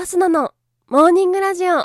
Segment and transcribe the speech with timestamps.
[0.00, 0.52] アスナの
[0.86, 1.82] モーニングラジオ。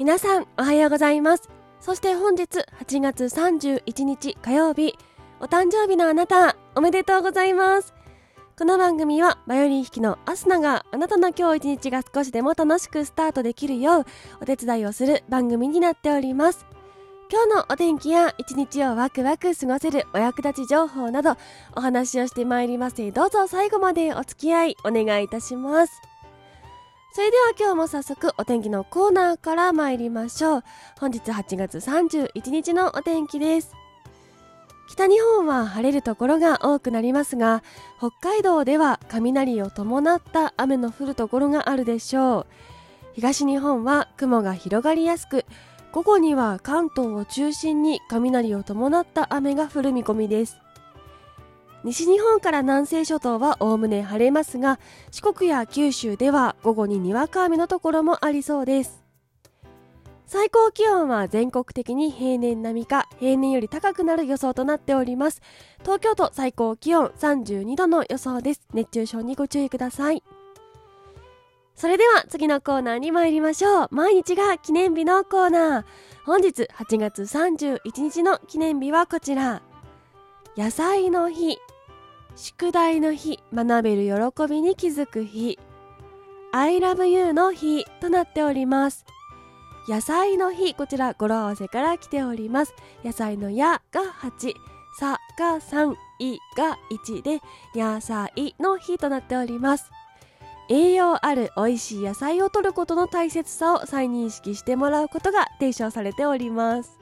[0.00, 1.48] 皆さんおはようございます。
[1.80, 2.42] そして本日
[2.80, 4.98] 8月31日火曜日。
[5.40, 7.94] お誕生日のあなたおめでとうございます。
[8.58, 14.04] この番組はバイオリン弾きのアスナがあなたの今日一日が少しでも楽しくスタートできるよう
[14.40, 16.66] お手伝いをする番組になっております。
[17.30, 21.36] 今日のお天気や一日をワクワク過ごせるお役立ち情報など
[21.76, 23.12] お話をしてまいります。
[23.12, 26.02] どうぞ最後までお付き合いお願いいたします。
[27.12, 30.64] それでは今日も早速お天気のコーナーから参りましょう。
[30.98, 33.77] 本日8月31日のお天気です。
[34.88, 37.62] 北日本は晴れるところが多くなりますが
[37.98, 42.46] 北海道では雷を伴った雨の降るところがあるでしょう。
[43.12, 45.44] 東日本は雲が広がりやすく
[45.92, 50.56] 午後には関東を中心に雷を伴った雨が降る見込みです。
[51.84, 54.80] 西日本から南西諸島はおおむね晴れますが
[55.12, 59.07] 四国や九州では午後ににわか雨のところもありそうです。
[60.28, 65.40] 最高気温は全国的に平年並みか平年より高くなる予想となっております。
[65.80, 68.60] 東京都最高気温32度の予想です。
[68.74, 70.22] 熱中症にご注意ください。
[71.74, 73.88] それでは次のコーナーに参りましょう。
[73.90, 75.84] 毎日が記念日のコーナー。
[76.26, 79.62] 本日8月31日の記念日はこちら。
[80.58, 81.56] 野菜の日
[82.36, 85.58] 宿題の日学べる喜びに気づく日。
[86.52, 89.06] I love you の日となっております。
[89.88, 92.74] 野菜の日こちら語呂合わせから来ております。
[93.02, 94.52] 野菜のやが8
[95.00, 97.40] さが3いが1で
[97.74, 99.90] 野菜の日となっております。
[100.68, 106.98] 栄養ある美味しい野菜を摂ることの大切さを再認識してもらうことが提唱されております。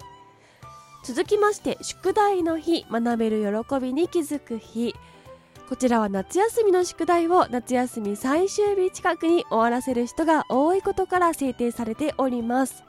[1.05, 4.95] 続きまして宿題の日学べる喜びに気づく日。
[5.69, 12.85] こちらは夏休みの宿題を夏休み最終日近くに終わらせる人が多いことから制定されております。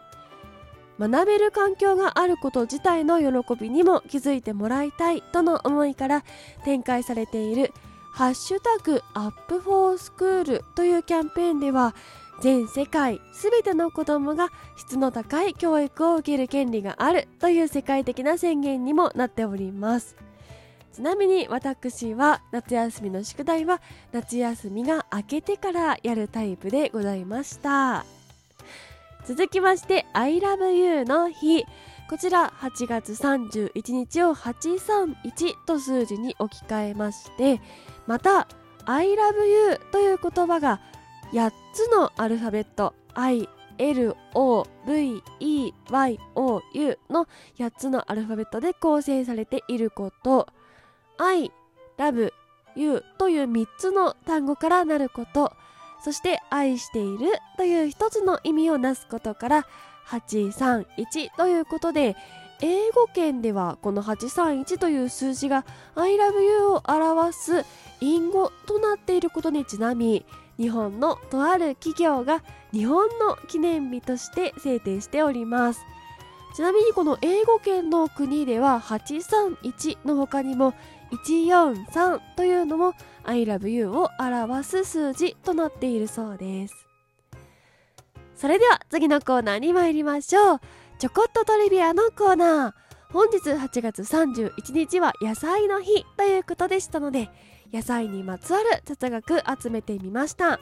[1.00, 6.24] 学べる環境があること自体の喜びにも気づいてもらいたいとの思いから
[6.66, 7.72] 展開されている
[8.12, 11.96] ハッシュタグアップフォースクールというキャンペーンでは
[12.42, 20.27] 全世界すべての子供が質の高い教育を受ける権利があるという世界的な宣言にもなっております。
[20.98, 28.04] ちなみに私は夏休みの宿題は夏休みが明けてからやるタイプでございました。
[29.28, 31.66] 続きまして I love you の日。
[32.10, 35.14] こちら8月31日を831
[35.68, 37.62] と数字に置き換えまして
[38.08, 38.48] また
[38.86, 40.82] I love you という言葉が
[41.32, 43.48] 8つのアルファベット I
[43.78, 44.14] LOVEYOU
[47.12, 47.28] の
[47.60, 50.48] 8つのアルファベットで構成されていること。
[51.18, 51.52] I,
[51.98, 52.32] love,
[52.76, 55.54] you という3つの単語からなること。
[56.04, 59.68] そして愛しているという一つの意味をなすことから
[60.08, 62.16] 831ということで
[62.62, 67.66] 英語圏ではこの831という数字が I love you を表す
[68.00, 70.26] 隠語となっていることにちなみ
[70.58, 75.82] 日本のとある企業が日本の記念日として制定しております。
[76.56, 80.74] ちなみにこの英語圏の国では831の他にも
[81.12, 86.88] 143というのも I love you を表す数字となっているそうです。
[88.36, 90.62] それでは次のコーナーに参りましょう。
[91.00, 92.74] ちょこっとトリビアのコーナー。
[93.12, 97.30] 本日8月31日は野菜の日ということでしたので
[97.72, 100.60] 野菜にまつわる雑学集めてみました。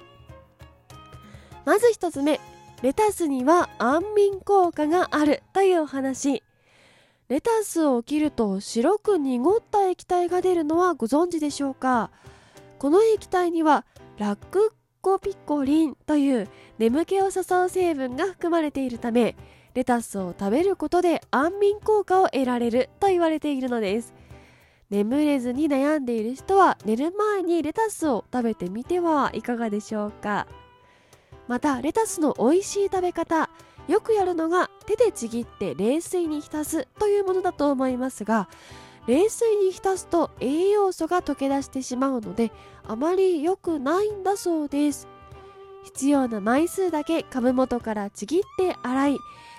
[1.65, 2.39] まず1つ目。
[2.81, 6.43] レタスには安眠効果があるというお話。
[7.27, 12.11] レタスを切ると白く濁った液体が出るのはご存知でしょうか？
[12.77, 13.83] この液体には
[14.19, 16.47] ラクコピコリンという
[16.77, 19.35] 眠気を誘う成分が含まれているため
[19.73, 24.13] レタスを食べることで安眠効果を得られると言われているのです。
[24.91, 30.45] 眠れずに悩んでいる人は寝る前にレタスを食べてみてはいかがでしょうか？
[31.47, 33.49] またレタスの美味しい食べ方
[33.87, 38.49] よくやるのが手でちぎって冷水に浸すというものだと思いますが
[39.07, 42.51] 冷水に浸すと栄養素が溶け出してしまうので
[42.87, 45.07] あまり良くないんだそうです。
[45.83, 49.17] 必要な枚数だけ株元からちぎって洗い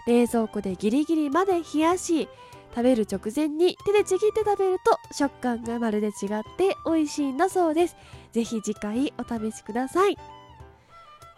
[0.09, 2.29] 冷蔵庫でギリギリまで冷やし
[2.75, 6.13] 食べる直前に手でちぎって食べると食感がまるで違っ
[6.59, 7.97] て美味しいんだそうです。
[8.33, 10.19] ぜひ次回お試しください。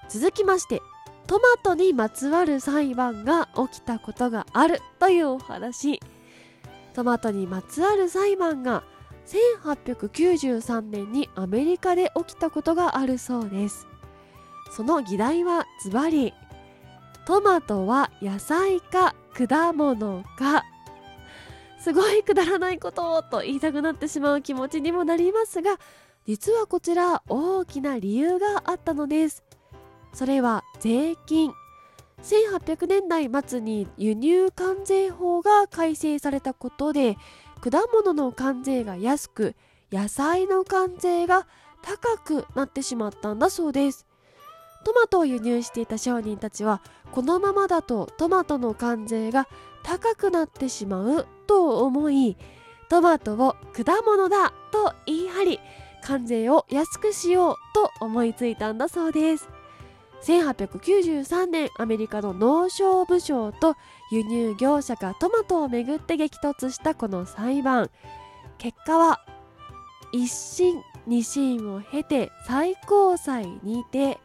[0.09, 0.81] 続きまして
[1.29, 6.01] トマトにまつわる裁判が起きたことがあるというお話。
[6.95, 8.83] トマトにまつわる裁判が
[9.27, 13.87] 1893年にアメリカで起きたことがあるそうです。
[14.73, 16.33] その議題はズバリ
[17.27, 20.65] トマトは野菜か果物か。
[21.79, 25.79] すごいくだらないことをと言いたくなってしまう気持ちにもなりますが
[26.27, 29.45] 実はこちら大きな理由があったのです。
[30.15, 31.53] それは税金。
[32.23, 37.17] 1800年代末に輸入関税法が改正されたことで
[37.61, 39.55] 果物の関税が安く
[39.93, 41.47] 野菜の関税が
[41.81, 44.07] 高くなってしまったんだそうです。
[44.85, 46.81] トマトを輸入していた商人たちは
[47.13, 49.49] このままだとトマトの関税が
[49.83, 52.37] 高くなってしまうと思い
[52.89, 55.61] トマトを果物だと言い張り
[56.03, 59.49] 関税を安くしようと思いついたんだそうです。
[60.23, 63.77] 1893年アメリカの農商部省と
[64.11, 67.91] 輸入業者がトマトをめぐって激突したこの裁判
[68.59, 69.21] 結果は
[70.13, 74.19] 一審二審を経て最高裁にて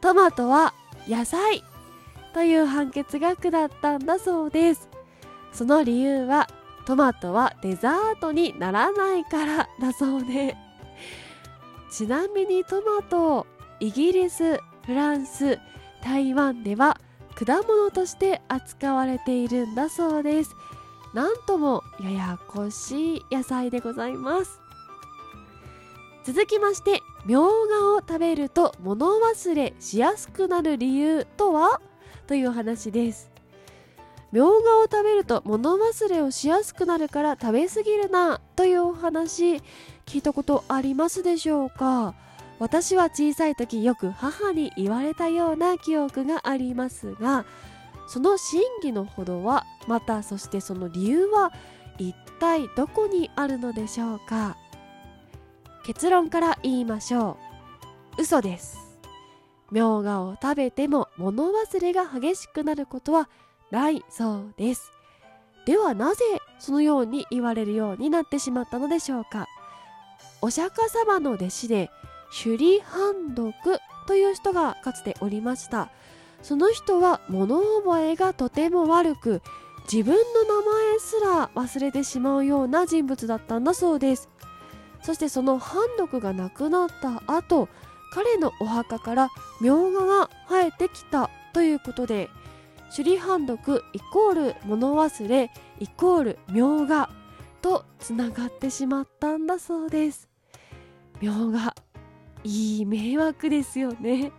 [0.00, 0.72] トマトは
[1.06, 1.62] 野菜
[2.32, 4.88] という判決が下ったんだそうです。
[5.52, 6.48] その理由は
[6.86, 10.56] トマトはデザートにならないからだそうで
[11.90, 13.46] ちなみにトマトを
[13.80, 15.60] イギリスフランス
[16.02, 16.98] 台湾では
[17.36, 20.56] 果物として扱われているんだそうです。
[21.14, 24.58] なんともややこしい野菜でございます。
[26.24, 31.80] 続きましてみょうがを食べると物忘れしやすくなる理由とは？
[32.26, 33.30] という話です。
[34.32, 39.62] みょうがを食べると物忘れをしやすくなるから食べ過ぎるなというお話
[40.04, 42.16] 聞いたことありますでしょうか？
[42.60, 47.44] 私は小さい時よく母に言われたような記憶がありますが
[48.06, 51.52] その真偽のほどはまたそしてその理由は
[51.98, 54.56] 一体どこにあるのでしょうか？
[55.84, 57.38] 結論から言いましょ
[58.18, 58.22] う。
[58.22, 58.78] 嘘です。
[59.70, 63.28] みょうがを食べても物忘れが激しくなることは
[63.70, 64.90] ないそうです。
[65.66, 66.24] ではなぜ
[66.58, 69.46] そのように言われるようになってしまったのでしょうか？
[70.42, 71.90] お釈迦様の弟子で
[72.30, 73.52] 首里判読
[74.06, 75.90] という人がかつておりました。
[76.42, 79.42] その人は物覚えがとても悪く
[79.92, 84.28] 自分の名前すら忘れてしまうような人物だったんだそうです。
[85.02, 87.68] そしてその判読がなくなった後
[88.12, 89.28] 彼のお墓から
[89.60, 92.28] みょうが生えてきたということで
[92.94, 97.10] 首里判読イコール物忘れイコールみょうが
[97.62, 100.28] とつながってしまったんだそうです。
[101.20, 101.69] みょうが
[102.44, 104.32] いい迷惑ですよね。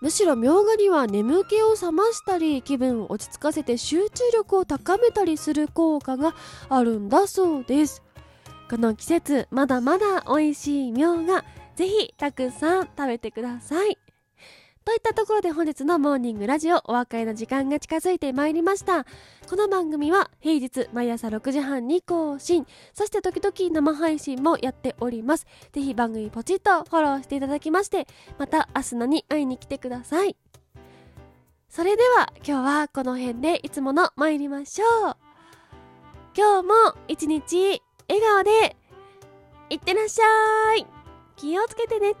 [0.00, 6.36] むしろみょうがには眠気を覚ましたり気分を落ち着かせて集中力を高めたりする効果が
[6.68, 8.02] あるんだそうです。
[8.70, 11.44] この季節まだまだ美味しいみょうが
[11.74, 13.98] ぜひたくさん食べてください。
[14.88, 19.04] といったところで本日のモーニングラジオお別れの時間が近づいてまいりました。
[19.46, 22.66] この番組は平日毎朝6時半に更新。
[22.94, 25.46] そして時々生配信もやっております。
[25.74, 28.06] ぜひ番組ポチッとフォローしていただきまして
[28.38, 30.38] また明日のに会いに来てください。
[31.68, 35.16] それでは今日はこの辺でいつもの参りましょう。
[36.34, 36.74] 今日も
[37.08, 38.74] 一日笑顔で
[39.68, 40.86] いってらっしゃい。
[41.36, 42.14] 気をつけてね。